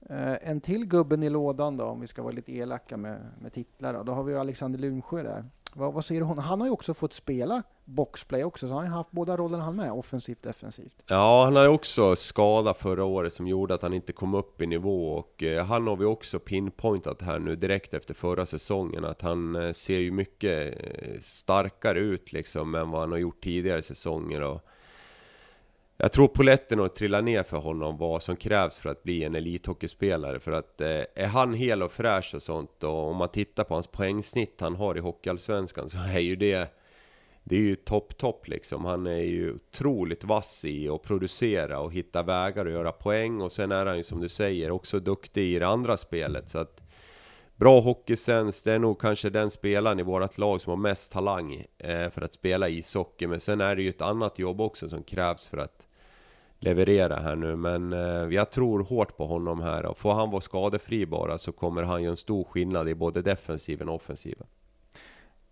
[0.09, 3.53] Eh, en till gubben i lådan då, om vi ska vara lite elaka med, med
[3.53, 3.93] titlar.
[3.93, 4.03] Då.
[4.03, 5.45] då har vi Alexander Lunsjö där.
[5.73, 6.37] Vad, vad säger hon?
[6.37, 9.75] Han har ju också fått spela boxplay också, så han har haft båda rollerna han
[9.75, 11.03] med, offensivt defensivt.
[11.07, 14.67] Ja, han hade också skada förra året som gjorde att han inte kom upp i
[14.67, 19.21] nivå och eh, han har vi också pinpointat här nu direkt efter förra säsongen att
[19.21, 23.81] han eh, ser ju mycket eh, starkare ut liksom än vad han har gjort tidigare
[23.81, 24.61] säsonger och
[26.03, 29.35] jag tror poletten att trilla ner för honom vad som krävs för att bli en
[29.35, 30.39] elithockeyspelare.
[30.39, 33.73] För att eh, är han hel och fräsch och sånt och om man tittar på
[33.73, 36.73] hans poängsnitt han har i Hockeyallsvenskan så är ju det
[37.43, 38.85] det är ju topp, topp liksom.
[38.85, 43.41] Han är ju otroligt vass i att producera och hitta vägar och göra poäng.
[43.41, 46.49] Och sen är han ju som du säger också duktig i det andra spelet.
[46.49, 46.81] Så att
[47.55, 51.65] bra hockeysens, det är nog kanske den spelaren i vårt lag som har mest talang
[51.77, 53.27] eh, för att spela ishockey.
[53.27, 55.87] Men sen är det ju ett annat jobb också som krävs för att
[56.61, 57.55] leverera här nu.
[57.55, 59.85] Men eh, jag tror hårt på honom här.
[59.85, 63.21] Och får han vara skadefri bara så kommer han göra en stor skillnad i både
[63.21, 64.47] defensiven och offensiven.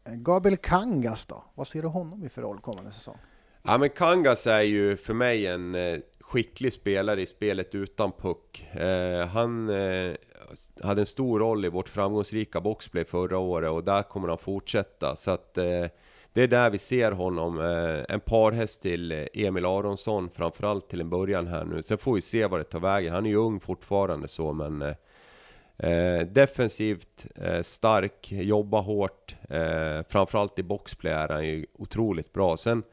[0.06, 1.44] Gabriel Kangas då?
[1.56, 3.18] Vad ser du honom i för roll kommande säsong?
[3.64, 8.68] Ja men Kangas är ju för mig en eh, skicklig spelare i spelet utan puck.
[8.72, 10.16] Eh, han eh,
[10.84, 15.16] hade en stor roll i vårt framgångsrika boxplay förra året och där kommer han fortsätta.
[15.16, 15.58] Så att
[16.40, 17.60] det är där vi ser honom.
[17.60, 21.82] Eh, en parhäst till eh, Emil Aronsson framförallt till en början här nu.
[21.82, 23.14] Sen får vi se vad det tar vägen.
[23.14, 30.06] Han är ju ung fortfarande så men eh, eh, defensivt eh, stark, jobbar hårt, eh,
[30.10, 32.58] framförallt i boxplay är han ju otroligt bra.
[32.58, 32.84] Sen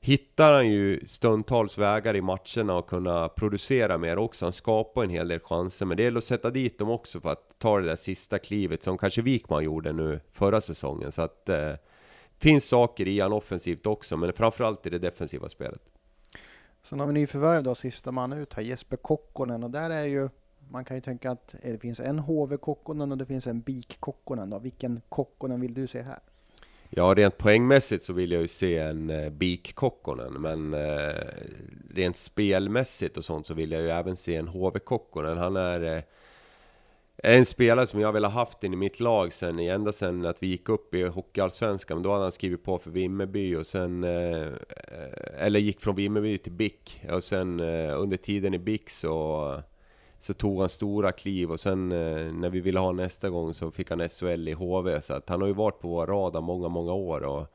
[0.00, 4.44] hittar han ju stundtals vägar i matcherna och kunna producera mer också.
[4.44, 7.32] Han skapar en hel del chanser, men det gäller att sätta dit dem också för
[7.32, 11.12] att ta det där sista klivet som kanske Wikman gjorde nu förra säsongen.
[11.12, 11.72] Så att eh,
[12.38, 15.80] finns saker i han offensivt också, men framförallt i det defensiva spelet.
[16.82, 20.28] Sen har vi nyförvärv då, sista man ut här, Jesper Kokkonen och där är ju
[20.68, 23.96] man kan ju tänka att det finns en HV Kokkonen och det finns en BIK
[24.00, 24.50] Kokkonen.
[24.50, 24.58] Då.
[24.58, 26.18] Vilken Kokkonen vill du se här?
[26.90, 31.14] Ja, rent poängmässigt så vill jag ju se en eh, BIK Kokkonen, men eh,
[31.90, 35.38] rent spelmässigt och sånt så vill jag ju även se en HV Kokkonen.
[35.38, 36.02] Han är eh,
[37.22, 40.42] en spelare som jag vill ha haft in i mitt lag sen, ända sen att
[40.42, 42.02] vi gick upp i Hockeyallsvenskan.
[42.02, 44.52] Då hade han skrivit på för Vimmerby och sen, eh,
[45.38, 49.62] eller gick från Vimmerby till BIK och sen eh, under tiden i BIK så
[50.18, 53.70] så tog han stora kliv och sen eh, när vi ville ha nästa gång så
[53.70, 55.00] fick han SHL i HV.
[55.00, 57.22] Så att han har ju varit på vår radar många, många år.
[57.22, 57.46] Och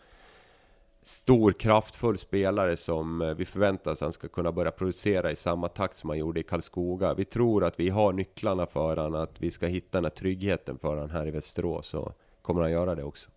[1.09, 5.67] stor, kraftfull spelare som eh, vi förväntar oss han ska kunna börja producera i samma
[5.67, 7.13] takt som han gjorde i Karlskoga.
[7.13, 10.77] Vi tror att vi har nycklarna för han, att vi ska hitta den här tryggheten
[10.77, 11.87] för han här i Västerås.
[11.87, 13.29] Så kommer han göra det också.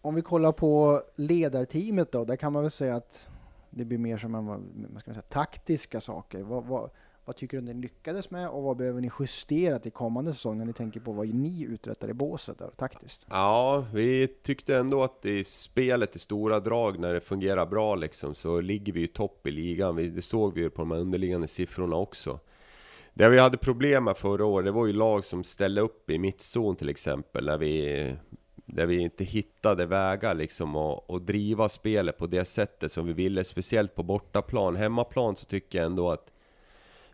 [0.00, 3.28] Om vi kollar på ledarteamet då, där kan man väl säga att
[3.70, 6.42] det blir mer som en, vad ska man säga, taktiska saker.
[6.42, 6.90] Vad, vad,
[7.26, 10.64] vad tycker du ni lyckades med och vad behöver ni justera till kommande säsong när
[10.64, 13.26] ni tänker på vad ni uträttar i båset där, taktiskt?
[13.30, 18.34] Ja, vi tyckte ändå att i spelet i stora drag när det fungerar bra liksom
[18.34, 19.96] så ligger vi ju topp i ligan.
[19.96, 22.40] det såg vi ju på de här underliggande siffrorna också.
[23.14, 26.18] Det vi hade problem med förra året, det var ju lag som ställde upp i
[26.18, 28.14] mittzon till exempel, när vi
[28.66, 33.12] där vi inte hittade vägar liksom och, och driva spelet på det sättet som vi
[33.12, 34.76] ville, speciellt på bortaplan.
[34.76, 36.32] Hemmaplan så tycker jag ändå att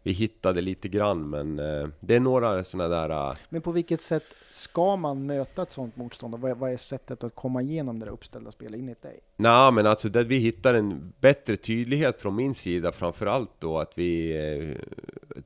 [0.02, 3.30] vi hittade lite grann, men eh, det är några sådana där...
[3.30, 3.36] Uh...
[3.48, 6.34] Men på vilket sätt ska man möta ett sådant motstånd?
[6.34, 9.20] Vad, vad är sättet att komma igenom det där uppställda spelet enligt dig?
[9.36, 13.98] Nej, men alltså där vi hittar en bättre tydlighet från min sida, framförallt då att
[13.98, 14.38] vi...
[14.38, 14.76] Uh,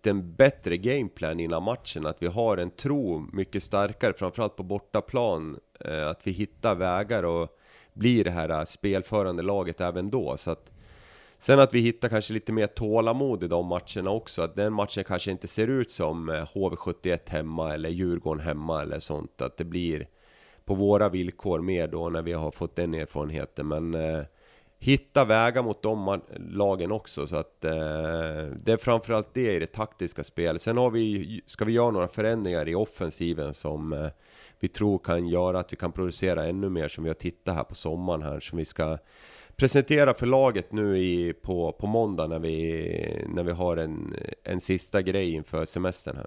[0.02, 5.58] en bättre gameplan innan matchen, att vi har en tro mycket starkare, framförallt på bortaplan,
[6.10, 7.48] att vi hittar vägar och
[7.92, 10.36] blir det här spelförande laget även då.
[10.36, 10.70] Så att
[11.46, 15.04] Sen att vi hittar kanske lite mer tålamod i de matcherna också, att den matchen
[15.04, 19.64] kanske inte ser ut som eh, HV71 hemma eller Djurgården hemma eller sånt, att det
[19.64, 20.08] blir
[20.64, 23.68] på våra villkor mer då när vi har fått den erfarenheten.
[23.68, 24.24] Men eh,
[24.78, 27.72] hitta vägar mot de lagen också, så att eh,
[28.64, 30.62] det är framförallt det i det taktiska spelet.
[30.62, 34.08] Sen har vi, ska vi göra några förändringar i offensiven som eh,
[34.60, 37.64] vi tror kan göra att vi kan producera ännu mer som vi har tittat här
[37.64, 38.98] på sommaren här, som vi ska
[39.56, 44.14] presentera för laget nu i, på, på måndag när vi, när vi har en,
[44.44, 46.26] en sista grej inför semestern här.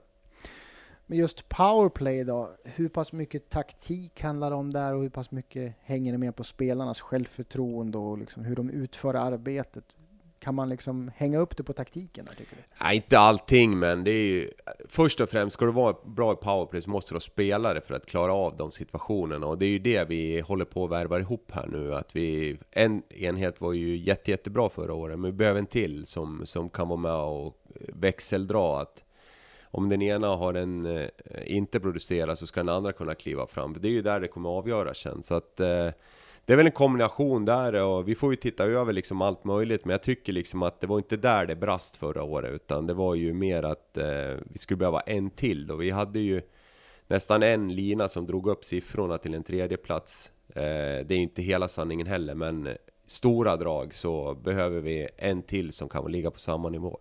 [1.05, 5.31] Men just powerplay då, hur pass mycket taktik handlar det om där och hur pass
[5.31, 9.83] mycket hänger det med på spelarnas självförtroende och liksom hur de utför arbetet?
[10.39, 12.27] Kan man liksom hänga upp det på taktiken?
[12.37, 12.61] Tycker du?
[12.81, 14.51] Nej, inte allting, men det är ju...
[14.87, 17.93] Först och främst, ska du vara bra i powerplay så måste du ha spelare för
[17.93, 19.47] att klara av de situationerna.
[19.47, 21.93] Och det är ju det vi håller på att värva ihop här nu.
[21.93, 26.05] Att vi, en enhet var ju jätte, jättebra förra året, men vi behöver en till
[26.05, 27.55] som, som kan vara med och
[27.93, 28.81] växeldra.
[28.81, 29.03] Att
[29.63, 31.07] om den ena har en eh,
[31.45, 33.73] inte producerat så ska den andra kunna kliva fram.
[33.73, 35.23] För det är ju där det kommer att avgöra sen.
[35.23, 35.59] Så att...
[35.59, 35.89] Eh,
[36.49, 39.85] det är väl en kombination där och vi får ju titta över liksom allt möjligt
[39.85, 42.93] men jag tycker liksom att det var inte där det brast förra året utan det
[42.93, 45.75] var ju mer att eh, vi skulle behöva en till då.
[45.75, 46.41] Vi hade ju
[47.07, 50.31] nästan en lina som drog upp siffrorna till en tredje plats.
[50.49, 52.69] Eh, det är ju inte hela sanningen heller men
[53.05, 56.99] stora drag så behöver vi en till som kan ligga på samma nivå.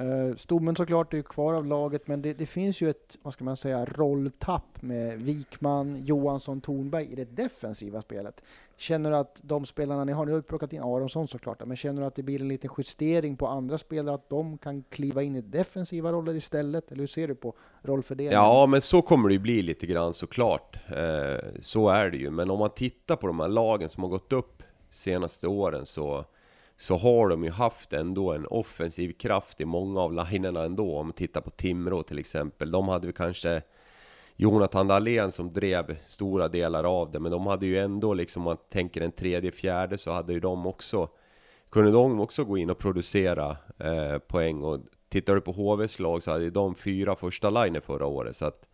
[0.00, 3.32] Eh, stommen såklart är ju kvar av laget, men det, det, finns ju ett, vad
[3.32, 8.42] ska man säga, rolltapp med Wikman, Johansson, Thornberg i det defensiva spelet.
[8.76, 11.76] Känner du att de spelarna ni har, ni har ju plockat in Aronsson såklart, men
[11.76, 15.22] känner du att det blir en liten justering på andra spelare, att de kan kliva
[15.22, 16.92] in i defensiva roller istället?
[16.92, 18.42] Eller hur ser du på rollfördelningen?
[18.42, 20.76] Ja, men så kommer det ju bli lite grann såklart.
[20.88, 24.10] Eh, så är det ju, men om man tittar på de här lagen som har
[24.10, 26.24] gått upp senaste åren så
[26.76, 30.98] så har de ju haft ändå en offensiv kraft i många av linerna ändå.
[30.98, 32.70] Om man tittar på Timrå till exempel.
[32.70, 33.62] De hade ju kanske
[34.36, 38.44] Jonathan Dahlén som drev stora delar av det, men de hade ju ändå liksom, om
[38.44, 41.08] man tänker en tredje, fjärde, så hade ju de också,
[41.70, 44.62] kunde de också gå in och producera eh, poäng.
[44.62, 48.36] Och tittar du på HVs lag så hade ju de fyra första liner förra året,
[48.36, 48.66] så att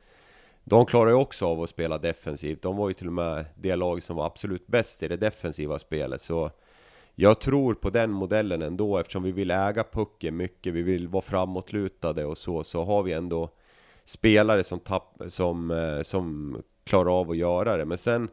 [0.65, 2.63] de klarar ju också av att spela defensivt.
[2.63, 5.79] De var ju till och med det lag som var absolut bäst i det defensiva
[5.79, 6.51] spelet, så
[7.15, 11.23] jag tror på den modellen ändå eftersom vi vill äga pucken mycket, vi vill vara
[11.23, 13.51] framåtlutade och så, så har vi ändå
[14.05, 17.85] spelare som, tapp, som, eh, som klarar av att göra det.
[17.85, 18.29] Men sen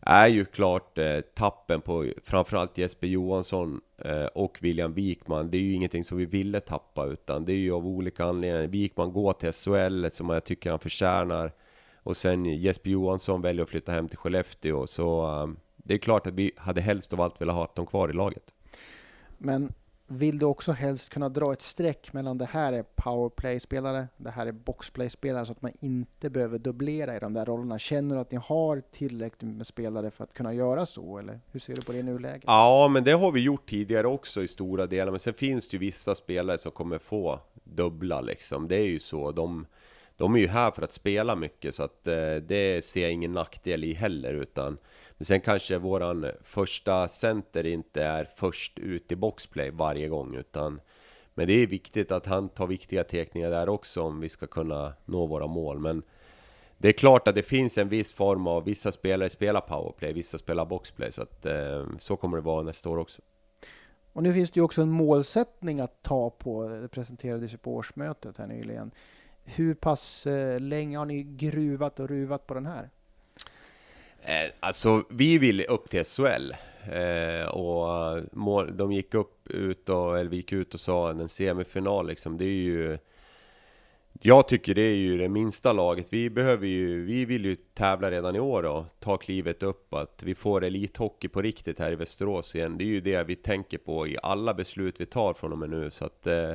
[0.00, 5.62] är ju klart eh, tappen på framförallt Jesper Johansson eh, och William Wikman, det är
[5.62, 8.66] ju ingenting som vi ville tappa utan det är ju av olika anledningar.
[8.66, 11.52] Wikman går till SHL som jag tycker han förtjänar
[12.02, 16.26] och sen Jesper Johansson väljer att flytta hem till Skellefteå så um, det är klart
[16.26, 18.52] att vi hade helst av allt velat ha dem kvar i laget.
[19.38, 19.72] Men
[20.06, 24.46] vill du också helst kunna dra ett streck mellan det här är powerplay-spelare, det här
[24.46, 27.78] är boxplay-spelare så att man inte behöver dubblera i de där rollerna.
[27.78, 31.60] Känner du att ni har tillräckligt med spelare för att kunna göra så eller hur
[31.60, 32.44] ser du på det i nuläget?
[32.46, 35.74] Ja, men det har vi gjort tidigare också i stora delar, men sen finns det
[35.74, 38.68] ju vissa spelare som kommer få dubbla liksom.
[38.68, 39.32] Det är ju så.
[39.32, 39.66] De,
[40.16, 43.32] de är ju här för att spela mycket så att eh, det ser jag ingen
[43.32, 44.78] nackdel i heller utan
[45.22, 50.80] men sen kanske våran första center inte är först ut i boxplay varje gång utan
[51.34, 54.92] Men det är viktigt att han tar viktiga teckningar där också om vi ska kunna
[55.04, 56.02] nå våra mål men
[56.78, 60.38] Det är klart att det finns en viss form av vissa spelare spelar powerplay, vissa
[60.38, 63.22] spelar boxplay så att eh, så kommer det vara nästa år också.
[64.12, 67.74] Och nu finns det ju också en målsättning att ta på, det presenterades ju på
[67.74, 68.90] årsmötet här nyligen.
[69.44, 72.90] Hur pass eh, länge har ni gruvat och ruvat på den här?
[74.24, 76.52] Eh, alltså, vi ville upp till SHL.
[76.92, 81.28] Eh, och mål, de gick upp ut och, eller vi gick ut och sa en
[81.28, 82.38] semifinal liksom.
[82.38, 82.98] Det är ju...
[84.24, 86.12] Jag tycker det är ju det minsta laget.
[86.12, 89.94] Vi behöver ju, vi vill ju tävla redan i år och ta klivet upp.
[89.94, 92.78] Att vi får elithockey på riktigt här i Västerås igen.
[92.78, 95.70] Det är ju det vi tänker på i alla beslut vi tar från och med
[95.70, 95.90] nu.
[95.90, 96.52] Så att eh,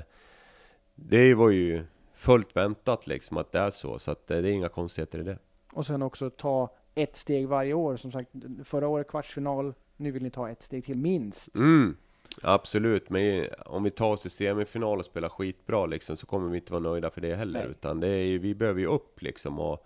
[0.96, 1.84] det var ju
[2.16, 4.00] fullt väntat liksom att det är så.
[4.00, 5.38] Så att eh, det är inga konstigheter i det.
[5.72, 7.98] Och sen också ta ett steg varje år.
[7.98, 8.30] Som sagt,
[8.64, 11.56] förra året kvartsfinal, nu vill ni ta ett steg till minst.
[11.56, 11.96] Mm.
[12.42, 16.58] Absolut, men om vi tar oss till semifinal och spelar skitbra liksom, så kommer vi
[16.58, 17.60] inte vara nöjda för det heller.
[17.60, 17.72] Nej.
[17.72, 19.60] Utan det är vi behöver ju upp liksom.
[19.60, 19.86] Och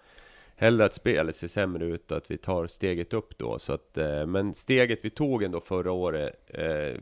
[0.56, 3.60] hellre att spelet ser sämre ut, att vi tar steget upp då.
[3.60, 7.00] Så att, eh, men steget vi tog ändå förra året eh,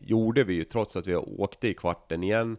[0.00, 2.56] gjorde vi ju, trots att vi åkte i kvarten igen.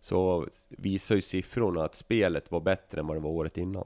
[0.00, 3.84] Så visar ju siffrorna att spelet var bättre än vad det var året innan.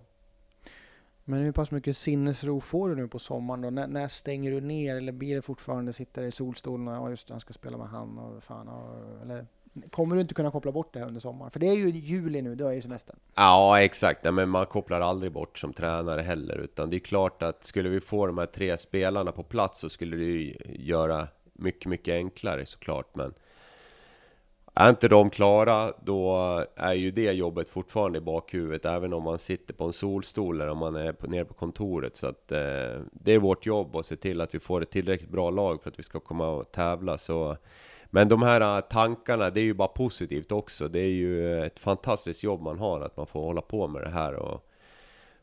[1.29, 3.70] Men hur pass mycket sinnesro får du nu på sommaren då?
[3.70, 4.97] När, när stänger du ner?
[4.97, 7.89] Eller blir det fortfarande sitta i solstolen och ja, just det, han ska spela med
[7.89, 9.47] han och fan och, eller
[9.91, 11.51] Kommer du inte kunna koppla bort det här under sommaren?
[11.51, 13.16] För det är ju juli nu, då är ju semestern.
[13.35, 14.24] Ja, exakt.
[14.24, 17.89] Nej, men man kopplar aldrig bort som tränare heller, utan det är klart att skulle
[17.89, 22.14] vi få de här tre spelarna på plats så skulle det ju göra mycket, mycket
[22.14, 23.16] enklare såklart.
[23.16, 23.35] Men
[24.87, 26.37] är inte de klara, då
[26.76, 30.70] är ju det jobbet fortfarande i bakhuvudet, även om man sitter på en solstol eller
[30.70, 32.16] om man är på, nere på kontoret.
[32.16, 35.31] Så att eh, det är vårt jobb att se till att vi får ett tillräckligt
[35.31, 37.18] bra lag för att vi ska komma och tävla.
[37.18, 37.57] Så
[38.07, 40.89] men de här eh, tankarna, det är ju bara positivt också.
[40.89, 44.11] Det är ju ett fantastiskt jobb man har, att man får hålla på med det
[44.11, 44.68] här och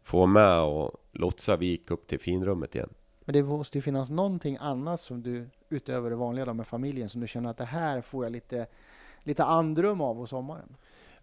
[0.04, 2.90] få med och lotsa Vik upp till finrummet igen.
[3.26, 7.10] Men det måste ju finnas någonting annat som du, utöver det vanliga då med familjen,
[7.10, 8.68] som du känner att det här får jag lite,
[9.26, 10.76] lite andrum av och sommaren?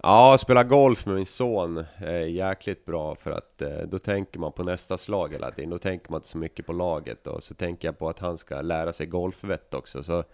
[0.02, 4.52] Ja, spela golf med min son är jäkligt bra för att eh, då tänker man
[4.52, 5.70] på nästa slag hela tiden.
[5.70, 8.38] Då tänker man inte så mycket på laget och så tänker jag på att han
[8.38, 10.02] ska lära sig golfvett också.
[10.02, 10.24] Så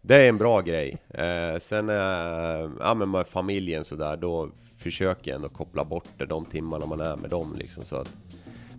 [0.00, 0.98] det är en bra grej.
[1.08, 4.48] Eh, sen eh, ja, men med familjen sådär, då
[4.78, 7.54] försöker jag ändå koppla bort det de timmarna man är med dem.
[7.58, 8.14] Liksom, så att,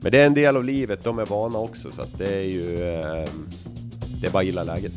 [0.01, 2.43] men det är en del av livet, de är vana också, så att det är
[2.43, 2.83] ju...
[2.83, 3.29] Eh,
[4.21, 4.93] det är bara att gilla läget.